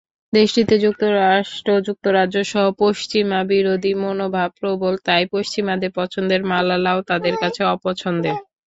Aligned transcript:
দেশটিতে 0.33 0.75
যুক্তরাষ্ট্র-যুক্তরাজ্যসহ 0.79 2.63
পশ্চিমাবিরোধী 2.81 3.91
মনোভাব 4.03 4.49
প্রবল, 4.59 4.93
তাই 5.05 5.23
পশ্চিমাদের 5.33 5.91
পছন্দের 5.99 6.41
মালালাও 6.51 6.99
তাদের 7.09 7.35
কাছে 7.41 7.61
অপছন্দের। 7.75 8.37